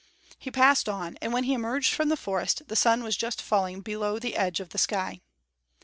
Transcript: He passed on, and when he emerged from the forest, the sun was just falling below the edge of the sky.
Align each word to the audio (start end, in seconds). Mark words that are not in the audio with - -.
He 0.39 0.49
passed 0.49 0.89
on, 0.89 1.15
and 1.21 1.31
when 1.31 1.43
he 1.43 1.53
emerged 1.53 1.93
from 1.93 2.09
the 2.09 2.17
forest, 2.17 2.63
the 2.69 2.75
sun 2.75 3.03
was 3.03 3.15
just 3.15 3.39
falling 3.39 3.81
below 3.81 4.17
the 4.17 4.35
edge 4.35 4.59
of 4.59 4.69
the 4.69 4.79
sky. 4.79 5.21